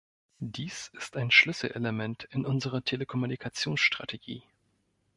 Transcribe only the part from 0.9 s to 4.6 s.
ist ein Schlüsselelement in unserer Telekommunikationsstrategie.